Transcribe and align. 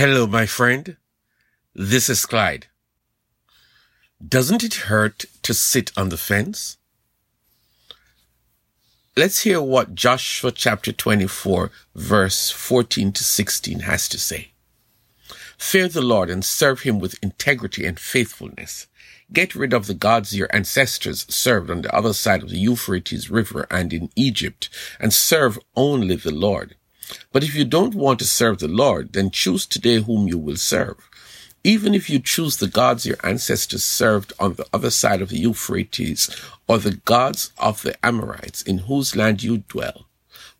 Hello, 0.00 0.26
my 0.26 0.46
friend. 0.46 0.96
This 1.74 2.08
is 2.08 2.24
Clyde. 2.24 2.68
Doesn't 4.26 4.64
it 4.64 4.88
hurt 4.88 5.26
to 5.42 5.52
sit 5.52 5.92
on 5.94 6.08
the 6.08 6.16
fence? 6.16 6.78
Let's 9.14 9.42
hear 9.42 9.60
what 9.60 9.94
Joshua 9.94 10.52
chapter 10.52 10.90
24 10.90 11.70
verse 11.94 12.48
14 12.48 13.12
to 13.12 13.22
16 13.22 13.80
has 13.80 14.08
to 14.08 14.18
say. 14.18 14.52
Fear 15.58 15.88
the 15.88 16.00
Lord 16.00 16.30
and 16.30 16.46
serve 16.46 16.80
him 16.80 16.98
with 16.98 17.22
integrity 17.22 17.84
and 17.84 18.00
faithfulness. 18.00 18.86
Get 19.30 19.54
rid 19.54 19.74
of 19.74 19.86
the 19.86 19.92
gods 19.92 20.34
your 20.34 20.48
ancestors 20.50 21.26
served 21.28 21.70
on 21.70 21.82
the 21.82 21.94
other 21.94 22.14
side 22.14 22.42
of 22.42 22.48
the 22.48 22.58
Euphrates 22.58 23.30
River 23.30 23.66
and 23.70 23.92
in 23.92 24.08
Egypt, 24.16 24.70
and 24.98 25.12
serve 25.12 25.58
only 25.76 26.16
the 26.16 26.32
Lord. 26.32 26.76
But 27.32 27.44
if 27.44 27.54
you 27.54 27.64
don't 27.64 27.94
want 27.94 28.18
to 28.20 28.24
serve 28.24 28.58
the 28.58 28.68
Lord, 28.68 29.12
then 29.12 29.30
choose 29.30 29.66
today 29.66 30.00
whom 30.00 30.28
you 30.28 30.38
will 30.38 30.56
serve. 30.56 30.96
Even 31.62 31.94
if 31.94 32.08
you 32.08 32.18
choose 32.18 32.56
the 32.56 32.66
gods 32.66 33.04
your 33.04 33.18
ancestors 33.22 33.84
served 33.84 34.32
on 34.38 34.54
the 34.54 34.66
other 34.72 34.90
side 34.90 35.20
of 35.20 35.28
the 35.28 35.38
Euphrates, 35.38 36.30
or 36.66 36.78
the 36.78 36.96
gods 37.04 37.52
of 37.58 37.82
the 37.82 37.94
Amorites 38.04 38.62
in 38.62 38.78
whose 38.78 39.14
land 39.14 39.42
you 39.42 39.58
dwell, 39.68 40.06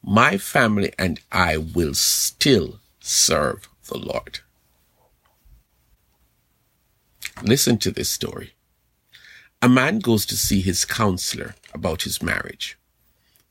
my 0.03 0.37
family 0.39 0.93
and 0.99 1.21
I 1.33 1.57
will 1.57 1.95
still 1.95 2.81
serve 3.01 3.69
the 3.89 3.99
Lord. 3.99 4.41
Listen 7.43 7.79
to 7.79 7.91
this 7.91 8.11
story. 8.11 8.53
A 9.63 9.69
man 9.69 9.99
goes 9.99 10.27
to 10.27 10.37
see 10.37 10.61
his 10.61 10.85
counselor 10.85 11.55
about 11.73 12.03
his 12.03 12.23
marriage. 12.23 12.79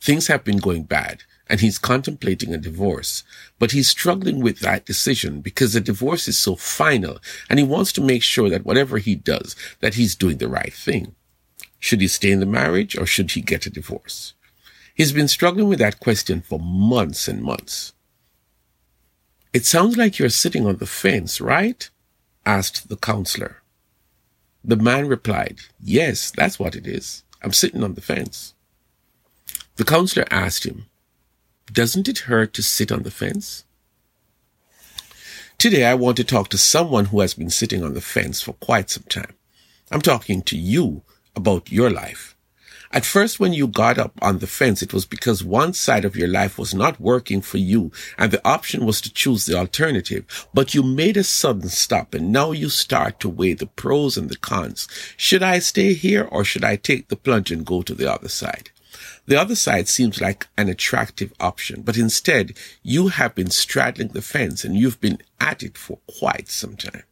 Things 0.02 0.28
have 0.28 0.44
been 0.44 0.58
going 0.58 0.84
bad 0.84 1.24
and 1.48 1.60
he's 1.60 1.78
contemplating 1.78 2.54
a 2.54 2.58
divorce, 2.58 3.24
but 3.58 3.72
he's 3.72 3.88
struggling 3.88 4.40
with 4.40 4.60
that 4.60 4.86
decision 4.86 5.42
because 5.42 5.74
the 5.74 5.82
divorce 5.82 6.28
is 6.28 6.38
so 6.38 6.56
final 6.56 7.20
and 7.50 7.60
he 7.60 7.66
wants 7.66 7.92
to 7.94 8.02
make 8.02 8.24
sure 8.24 8.50
that 8.50 8.66
whatever 8.66 9.00
he 9.00 9.16
does, 9.16 9.56
that 9.80 9.96
he's 9.96 10.16
doing 10.16 10.38
the 10.38 10.48
right 10.48 10.74
thing. 10.74 11.16
Should 11.80 12.02
he 12.02 12.08
stay 12.08 12.32
in 12.32 12.40
the 12.40 12.46
marriage 12.46 12.98
or 12.98 13.06
should 13.06 13.32
he 13.32 13.42
get 13.42 13.66
a 13.66 13.70
divorce? 13.70 14.34
He's 14.94 15.12
been 15.12 15.28
struggling 15.28 15.68
with 15.68 15.80
that 15.80 16.00
question 16.00 16.42
for 16.42 16.60
months 16.60 17.28
and 17.28 17.42
months. 17.42 17.94
It 19.54 19.66
sounds 19.66 19.98
like 19.98 20.20
you're 20.20 20.30
sitting 20.30 20.68
on 20.68 20.78
the 20.78 20.86
fence, 20.86 21.42
right? 21.42 21.90
asked 22.46 22.90
the 22.90 22.98
counselor. 22.98 23.62
The 24.64 24.76
man 24.76 25.08
replied, 25.08 25.60
Yes, 25.82 26.32
that's 26.32 26.60
what 26.60 26.76
it 26.76 26.86
is. 26.86 27.24
I'm 27.42 27.54
sitting 27.54 27.84
on 27.84 27.94
the 27.94 28.02
fence. 28.02 28.54
The 29.80 29.86
counselor 29.86 30.26
asked 30.30 30.66
him, 30.66 30.88
Doesn't 31.72 32.10
it 32.10 32.28
hurt 32.28 32.52
to 32.56 32.62
sit 32.62 32.92
on 32.92 33.04
the 33.04 33.12
fence? 33.12 33.64
Today, 35.58 35.86
I 35.86 35.94
want 35.94 36.18
to 36.18 36.26
talk 36.26 36.50
to 36.50 36.58
someone 36.58 37.06
who 37.06 37.22
has 37.22 37.34
been 37.34 37.50
sitting 37.50 37.82
on 37.82 37.94
the 37.94 38.02
fence 38.02 38.42
for 38.42 38.52
quite 38.52 38.90
some 38.90 39.04
time. 39.04 39.36
I'm 39.90 40.02
talking 40.02 40.42
to 40.42 40.58
you 40.58 41.04
about 41.34 41.72
your 41.72 41.90
life. 41.90 42.36
At 42.92 43.06
first, 43.06 43.40
when 43.40 43.54
you 43.54 43.68
got 43.68 43.98
up 43.98 44.12
on 44.22 44.40
the 44.40 44.48
fence, 44.48 44.82
it 44.82 44.94
was 44.94 45.06
because 45.06 45.46
one 45.46 45.72
side 45.72 46.04
of 46.04 46.18
your 46.18 46.28
life 46.28 46.58
was 46.58 46.74
not 46.74 47.00
working 47.00 47.40
for 47.40 47.58
you 47.58 47.94
and 48.18 48.34
the 48.34 48.46
option 48.46 48.86
was 48.86 49.00
to 49.00 49.14
choose 49.14 49.46
the 49.46 49.58
alternative. 49.58 50.46
But 50.54 50.74
you 50.74 50.84
made 50.84 51.16
a 51.16 51.24
sudden 51.24 51.70
stop 51.70 52.14
and 52.14 52.34
now 52.34 52.52
you 52.52 52.68
start 52.68 53.22
to 53.22 53.30
weigh 53.30 53.54
the 53.54 53.68
pros 53.68 54.18
and 54.18 54.30
the 54.30 54.36
cons. 54.36 54.90
Should 55.16 55.42
I 55.42 55.60
stay 55.60 55.94
here 55.94 56.26
or 56.26 56.44
should 56.44 56.66
I 56.66 56.76
take 56.76 57.08
the 57.08 57.16
plunge 57.16 57.50
and 57.50 57.66
go 57.66 57.82
to 57.82 57.96
the 57.96 58.12
other 58.12 58.28
side? 58.28 58.72
The 59.26 59.40
other 59.40 59.56
side 59.56 59.88
seems 59.88 60.22
like 60.22 60.48
an 60.58 60.70
attractive 60.70 61.34
option, 61.40 61.82
but 61.82 61.98
instead 61.98 62.58
you 62.84 63.10
have 63.10 63.36
been 63.36 63.50
straddling 63.50 64.10
the 64.10 64.22
fence 64.22 64.64
and 64.64 64.76
you've 64.76 65.02
been 65.02 65.20
at 65.40 65.64
it 65.64 65.78
for 65.78 66.00
quite 66.20 66.50
some 66.50 66.76
time. 66.76 67.04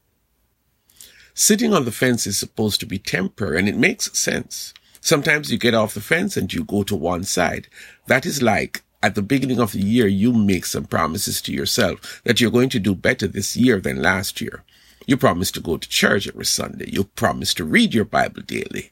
Sitting 1.33 1.73
on 1.73 1.85
the 1.85 1.91
fence 1.91 2.25
is 2.25 2.37
supposed 2.37 2.79
to 2.79 2.85
be 2.85 2.97
temporary 2.97 3.59
and 3.59 3.69
it 3.69 3.77
makes 3.77 4.17
sense. 4.17 4.73
Sometimes 5.01 5.51
you 5.51 5.57
get 5.57 5.75
off 5.75 5.93
the 5.93 6.01
fence 6.01 6.35
and 6.35 6.51
you 6.51 6.63
go 6.63 6.83
to 6.83 6.95
one 6.95 7.23
side. 7.23 7.67
That 8.07 8.25
is 8.25 8.41
like 8.41 8.83
at 9.03 9.15
the 9.15 9.21
beginning 9.21 9.59
of 9.59 9.71
the 9.71 9.79
year, 9.79 10.07
you 10.07 10.33
make 10.33 10.65
some 10.65 10.85
promises 10.85 11.41
to 11.43 11.53
yourself 11.53 12.21
that 12.23 12.41
you're 12.41 12.51
going 12.51 12.69
to 12.69 12.79
do 12.79 12.95
better 12.95 13.27
this 13.27 13.55
year 13.55 13.79
than 13.79 14.01
last 14.01 14.41
year. 14.41 14.63
You 15.05 15.15
promise 15.15 15.51
to 15.51 15.61
go 15.61 15.77
to 15.77 15.87
church 15.87 16.27
every 16.27 16.45
Sunday. 16.45 16.89
You 16.89 17.03
promise 17.03 17.53
to 17.55 17.63
read 17.63 17.93
your 17.93 18.05
Bible 18.05 18.41
daily. 18.41 18.91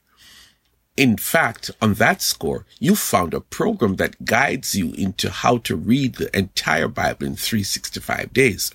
In 0.97 1.17
fact, 1.17 1.71
on 1.81 1.95
that 1.95 2.21
score, 2.21 2.65
you 2.79 2.95
found 2.95 3.33
a 3.33 3.41
program 3.41 3.97
that 3.97 4.23
guides 4.23 4.75
you 4.75 4.93
into 4.93 5.29
how 5.29 5.57
to 5.59 5.75
read 5.75 6.15
the 6.15 6.35
entire 6.37 6.87
Bible 6.87 7.27
in 7.27 7.35
365 7.35 8.31
days. 8.31 8.73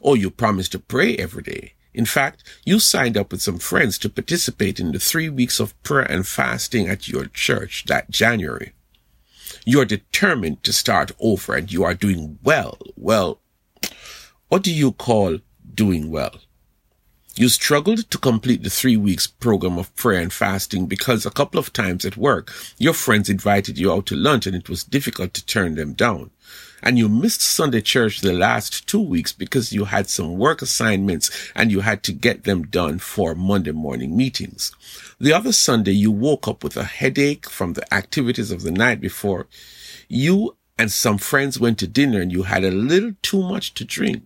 Or 0.00 0.16
you 0.16 0.30
promise 0.30 0.68
to 0.70 0.78
pray 0.78 1.16
every 1.16 1.42
day. 1.42 1.72
In 1.92 2.06
fact, 2.06 2.44
you 2.64 2.78
signed 2.78 3.16
up 3.16 3.32
with 3.32 3.42
some 3.42 3.58
friends 3.58 3.98
to 3.98 4.08
participate 4.08 4.78
in 4.78 4.92
the 4.92 5.00
three 5.00 5.28
weeks 5.28 5.58
of 5.58 5.80
prayer 5.82 6.04
and 6.04 6.26
fasting 6.26 6.88
at 6.88 7.08
your 7.08 7.26
church 7.26 7.84
that 7.86 8.10
January. 8.10 8.72
You 9.64 9.80
are 9.80 9.84
determined 9.84 10.62
to 10.62 10.72
start 10.72 11.10
over 11.18 11.56
and 11.56 11.70
you 11.70 11.82
are 11.82 11.94
doing 11.94 12.38
well. 12.44 12.78
Well, 12.96 13.40
what 14.48 14.62
do 14.62 14.72
you 14.72 14.92
call 14.92 15.38
doing 15.74 16.10
well? 16.10 16.40
You 17.36 17.48
struggled 17.48 18.10
to 18.10 18.18
complete 18.18 18.62
the 18.62 18.70
three 18.70 18.96
weeks 18.96 19.26
program 19.26 19.78
of 19.78 19.94
prayer 19.96 20.20
and 20.20 20.32
fasting 20.32 20.86
because 20.86 21.24
a 21.24 21.30
couple 21.30 21.58
of 21.58 21.72
times 21.72 22.04
at 22.04 22.16
work, 22.16 22.52
your 22.78 22.94
friends 22.94 23.28
invited 23.28 23.78
you 23.78 23.92
out 23.92 24.06
to 24.06 24.16
lunch 24.16 24.46
and 24.46 24.56
it 24.56 24.68
was 24.68 24.84
difficult 24.84 25.32
to 25.34 25.46
turn 25.46 25.76
them 25.76 25.92
down 25.94 26.30
and 26.82 26.98
you 26.98 27.08
missed 27.08 27.42
Sunday 27.42 27.80
church 27.80 28.20
the 28.20 28.32
last 28.32 28.86
two 28.86 29.00
weeks 29.00 29.32
because 29.32 29.72
you 29.72 29.84
had 29.86 30.08
some 30.08 30.38
work 30.38 30.62
assignments 30.62 31.30
and 31.54 31.70
you 31.70 31.80
had 31.80 32.02
to 32.04 32.12
get 32.12 32.44
them 32.44 32.62
done 32.64 32.98
for 32.98 33.34
Monday 33.34 33.72
morning 33.72 34.16
meetings. 34.16 34.72
The 35.18 35.32
other 35.32 35.52
Sunday, 35.52 35.92
you 35.92 36.10
woke 36.10 36.48
up 36.48 36.64
with 36.64 36.76
a 36.76 36.84
headache 36.84 37.48
from 37.48 37.74
the 37.74 37.94
activities 37.94 38.50
of 38.50 38.62
the 38.62 38.70
night 38.70 39.00
before. 39.00 39.46
You 40.08 40.56
and 40.78 40.90
some 40.90 41.18
friends 41.18 41.60
went 41.60 41.78
to 41.78 41.86
dinner 41.86 42.20
and 42.20 42.32
you 42.32 42.44
had 42.44 42.64
a 42.64 42.70
little 42.70 43.12
too 43.22 43.42
much 43.42 43.74
to 43.74 43.84
drink. 43.84 44.22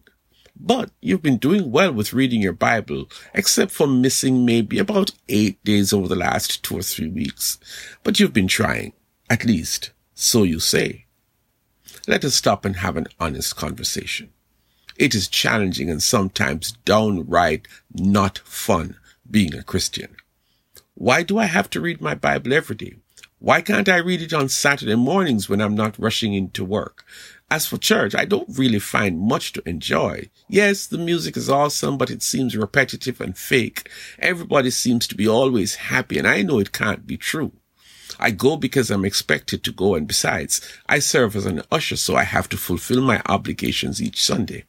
But 0.56 0.90
you've 1.00 1.22
been 1.22 1.38
doing 1.38 1.70
well 1.70 1.92
with 1.92 2.12
reading 2.12 2.40
your 2.40 2.52
Bible, 2.52 3.08
except 3.34 3.72
for 3.72 3.86
missing 3.86 4.44
maybe 4.44 4.78
about 4.78 5.10
eight 5.28 5.62
days 5.64 5.92
over 5.92 6.08
the 6.08 6.14
last 6.14 6.62
two 6.62 6.78
or 6.78 6.82
three 6.82 7.08
weeks. 7.08 7.58
But 8.02 8.20
you've 8.20 8.32
been 8.32 8.48
trying, 8.48 8.92
at 9.28 9.44
least, 9.44 9.90
so 10.14 10.44
you 10.44 10.60
say 10.60 11.04
let 12.06 12.24
us 12.24 12.34
stop 12.34 12.64
and 12.64 12.76
have 12.76 12.96
an 12.96 13.06
honest 13.18 13.56
conversation. 13.56 14.30
It 14.96 15.14
is 15.14 15.26
challenging 15.26 15.88
and 15.90 16.02
sometimes 16.02 16.72
downright 16.84 17.66
not 17.92 18.38
fun 18.38 18.96
being 19.28 19.54
a 19.54 19.62
Christian. 19.62 20.16
Why 20.94 21.22
do 21.22 21.38
I 21.38 21.46
have 21.46 21.70
to 21.70 21.80
read 21.80 22.00
my 22.00 22.14
Bible 22.14 22.52
every 22.52 22.76
day? 22.76 22.96
Why 23.44 23.60
can't 23.60 23.90
I 23.90 23.98
read 23.98 24.22
it 24.22 24.32
on 24.32 24.48
Saturday 24.48 24.94
mornings 24.94 25.50
when 25.50 25.60
I'm 25.60 25.74
not 25.74 25.98
rushing 25.98 26.32
into 26.32 26.64
work? 26.64 27.04
As 27.50 27.66
for 27.66 27.76
church, 27.76 28.14
I 28.14 28.24
don't 28.24 28.48
really 28.48 28.78
find 28.78 29.20
much 29.20 29.52
to 29.52 29.68
enjoy. 29.68 30.30
Yes, 30.48 30.86
the 30.86 30.96
music 30.96 31.36
is 31.36 31.50
awesome, 31.50 31.98
but 31.98 32.08
it 32.08 32.22
seems 32.22 32.56
repetitive 32.56 33.20
and 33.20 33.36
fake. 33.36 33.90
Everybody 34.18 34.70
seems 34.70 35.06
to 35.08 35.14
be 35.14 35.28
always 35.28 35.74
happy, 35.74 36.16
and 36.16 36.26
I 36.26 36.40
know 36.40 36.58
it 36.58 36.72
can't 36.72 37.06
be 37.06 37.18
true. 37.18 37.52
I 38.18 38.30
go 38.30 38.56
because 38.56 38.90
I'm 38.90 39.04
expected 39.04 39.62
to 39.64 39.72
go. 39.72 39.94
And 39.94 40.08
besides, 40.08 40.66
I 40.88 40.98
serve 40.98 41.36
as 41.36 41.44
an 41.44 41.60
usher, 41.70 41.96
so 41.96 42.16
I 42.16 42.24
have 42.24 42.48
to 42.48 42.56
fulfill 42.56 43.02
my 43.02 43.20
obligations 43.26 44.00
each 44.00 44.24
Sunday. 44.24 44.64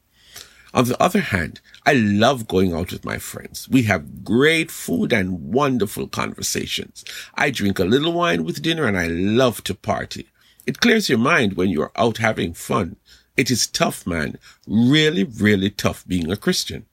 On 0.74 0.84
the 0.84 1.02
other 1.02 1.20
hand, 1.20 1.62
I 1.86 1.92
love 1.92 2.48
going 2.48 2.74
out 2.74 2.90
with 2.90 3.04
my 3.04 3.18
friends. 3.18 3.68
We 3.68 3.84
have 3.84 4.24
great 4.24 4.72
food 4.72 5.12
and 5.12 5.52
wonderful 5.52 6.08
conversations. 6.08 7.04
I 7.36 7.50
drink 7.50 7.78
a 7.78 7.84
little 7.84 8.12
wine 8.12 8.42
with 8.42 8.60
dinner 8.60 8.86
and 8.86 8.98
I 8.98 9.06
love 9.06 9.62
to 9.64 9.74
party. 9.74 10.26
It 10.66 10.80
clears 10.80 11.08
your 11.08 11.18
mind 11.18 11.52
when 11.52 11.70
you're 11.70 11.92
out 11.94 12.18
having 12.18 12.54
fun. 12.54 12.96
It 13.36 13.52
is 13.52 13.68
tough, 13.68 14.04
man. 14.04 14.36
Really, 14.66 15.22
really 15.22 15.70
tough 15.70 16.04
being 16.08 16.28
a 16.32 16.36
Christian. 16.36 16.86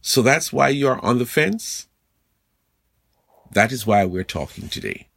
So 0.00 0.22
that's 0.22 0.52
why 0.52 0.68
you're 0.68 1.04
on 1.04 1.18
the 1.18 1.26
fence? 1.26 1.88
That 3.50 3.72
is 3.72 3.84
why 3.84 4.04
we're 4.04 4.22
talking 4.22 4.68
today. 4.68 5.08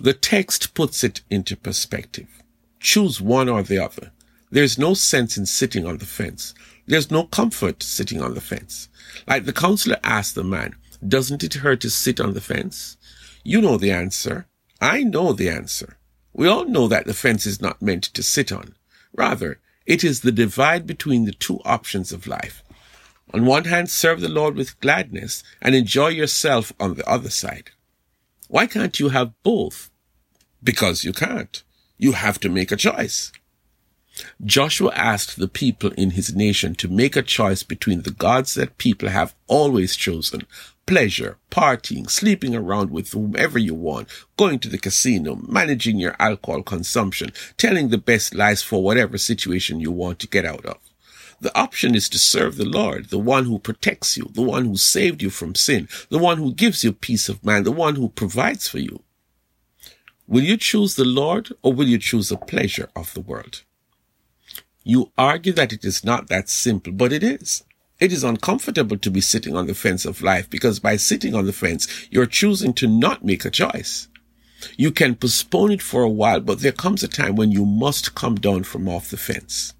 The 0.00 0.14
text 0.14 0.72
puts 0.72 1.04
it 1.04 1.20
into 1.28 1.56
perspective. 1.56 2.42
Choose 2.78 3.20
one 3.20 3.50
or 3.50 3.62
the 3.62 3.78
other. 3.78 4.12
There's 4.50 4.78
no 4.78 4.94
sense 4.94 5.36
in 5.36 5.44
sitting 5.44 5.86
on 5.86 5.98
the 5.98 6.06
fence. 6.06 6.54
There's 6.90 7.08
no 7.08 7.22
comfort 7.22 7.84
sitting 7.84 8.20
on 8.20 8.34
the 8.34 8.40
fence. 8.40 8.88
Like 9.28 9.44
the 9.44 9.52
counselor 9.52 9.98
asked 10.02 10.34
the 10.34 10.42
man, 10.42 10.74
doesn't 11.06 11.44
it 11.44 11.54
hurt 11.54 11.82
to 11.82 11.88
sit 11.88 12.18
on 12.18 12.34
the 12.34 12.40
fence? 12.40 12.96
You 13.44 13.60
know 13.60 13.76
the 13.76 13.92
answer. 13.92 14.48
I 14.80 15.04
know 15.04 15.32
the 15.32 15.48
answer. 15.48 15.98
We 16.32 16.48
all 16.48 16.64
know 16.64 16.88
that 16.88 17.06
the 17.06 17.14
fence 17.14 17.46
is 17.46 17.60
not 17.60 17.80
meant 17.80 18.02
to 18.02 18.24
sit 18.24 18.50
on. 18.50 18.74
Rather, 19.14 19.60
it 19.86 20.02
is 20.02 20.22
the 20.22 20.32
divide 20.32 20.84
between 20.84 21.26
the 21.26 21.32
two 21.32 21.60
options 21.64 22.10
of 22.10 22.26
life. 22.26 22.64
On 23.32 23.46
one 23.46 23.66
hand, 23.66 23.88
serve 23.88 24.20
the 24.20 24.28
Lord 24.28 24.56
with 24.56 24.80
gladness 24.80 25.44
and 25.62 25.76
enjoy 25.76 26.08
yourself 26.08 26.72
on 26.80 26.94
the 26.94 27.08
other 27.08 27.30
side. 27.30 27.70
Why 28.48 28.66
can't 28.66 28.98
you 28.98 29.10
have 29.10 29.40
both? 29.44 29.90
Because 30.60 31.04
you 31.04 31.12
can't. 31.12 31.62
You 31.98 32.12
have 32.12 32.40
to 32.40 32.48
make 32.48 32.72
a 32.72 32.76
choice. 32.76 33.30
Joshua 34.44 34.92
asked 34.94 35.38
the 35.38 35.48
people 35.48 35.90
in 35.92 36.10
his 36.10 36.34
nation 36.34 36.74
to 36.76 36.88
make 36.88 37.16
a 37.16 37.22
choice 37.22 37.62
between 37.62 38.02
the 38.02 38.10
gods 38.10 38.54
that 38.54 38.78
people 38.78 39.08
have 39.08 39.34
always 39.46 39.96
chosen, 39.96 40.46
pleasure, 40.86 41.38
partying, 41.50 42.10
sleeping 42.10 42.54
around 42.54 42.90
with 42.90 43.12
whomever 43.12 43.58
you 43.58 43.74
want, 43.74 44.08
going 44.36 44.58
to 44.58 44.68
the 44.68 44.78
casino, 44.78 45.36
managing 45.36 45.98
your 45.98 46.16
alcohol 46.18 46.62
consumption, 46.62 47.32
telling 47.56 47.88
the 47.88 47.98
best 47.98 48.34
lies 48.34 48.62
for 48.62 48.82
whatever 48.82 49.16
situation 49.16 49.80
you 49.80 49.92
want 49.92 50.18
to 50.18 50.26
get 50.26 50.44
out 50.44 50.64
of. 50.66 50.78
The 51.40 51.56
option 51.56 51.94
is 51.94 52.08
to 52.10 52.18
serve 52.18 52.56
the 52.56 52.68
Lord, 52.68 53.10
the 53.10 53.18
one 53.18 53.46
who 53.46 53.58
protects 53.58 54.16
you, 54.16 54.30
the 54.34 54.42
one 54.42 54.66
who 54.66 54.76
saved 54.76 55.22
you 55.22 55.30
from 55.30 55.54
sin, 55.54 55.88
the 56.10 56.18
one 56.18 56.38
who 56.38 56.52
gives 56.52 56.84
you 56.84 56.92
peace 56.92 57.28
of 57.28 57.44
mind, 57.44 57.64
the 57.64 57.72
one 57.72 57.94
who 57.94 58.08
provides 58.08 58.68
for 58.68 58.78
you. 58.78 59.02
Will 60.26 60.42
you 60.42 60.56
choose 60.56 60.96
the 60.96 61.04
Lord 61.04 61.52
or 61.62 61.72
will 61.72 61.88
you 61.88 61.98
choose 61.98 62.28
the 62.28 62.36
pleasure 62.36 62.90
of 62.94 63.14
the 63.14 63.20
world? 63.20 63.62
You 64.82 65.12
argue 65.18 65.52
that 65.52 65.72
it 65.72 65.84
is 65.84 66.04
not 66.04 66.28
that 66.28 66.48
simple, 66.48 66.92
but 66.92 67.12
it 67.12 67.22
is. 67.22 67.64
It 67.98 68.12
is 68.12 68.24
uncomfortable 68.24 68.96
to 68.96 69.10
be 69.10 69.20
sitting 69.20 69.54
on 69.54 69.66
the 69.66 69.74
fence 69.74 70.06
of 70.06 70.22
life 70.22 70.48
because 70.48 70.80
by 70.80 70.96
sitting 70.96 71.34
on 71.34 71.44
the 71.44 71.52
fence, 71.52 72.08
you're 72.10 72.26
choosing 72.26 72.72
to 72.74 72.86
not 72.86 73.24
make 73.24 73.44
a 73.44 73.50
choice. 73.50 74.08
You 74.76 74.90
can 74.90 75.16
postpone 75.16 75.72
it 75.72 75.82
for 75.82 76.02
a 76.02 76.08
while, 76.08 76.40
but 76.40 76.60
there 76.60 76.72
comes 76.72 77.02
a 77.02 77.08
time 77.08 77.36
when 77.36 77.50
you 77.50 77.66
must 77.66 78.14
come 78.14 78.36
down 78.36 78.64
from 78.64 78.88
off 78.88 79.10
the 79.10 79.16
fence. 79.16 79.74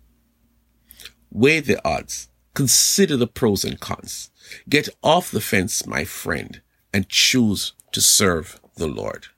Weigh 1.30 1.60
the 1.60 1.80
odds. 1.86 2.28
Consider 2.54 3.16
the 3.16 3.26
pros 3.26 3.64
and 3.64 3.80
cons. 3.80 4.30
Get 4.68 4.88
off 5.02 5.30
the 5.30 5.40
fence, 5.40 5.86
my 5.86 6.04
friend, 6.04 6.60
and 6.92 7.08
choose 7.08 7.72
to 7.92 8.00
serve 8.00 8.60
the 8.76 8.88
Lord. 8.88 9.28